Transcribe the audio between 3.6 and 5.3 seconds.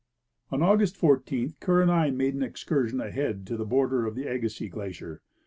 border of the Agassiz glacier.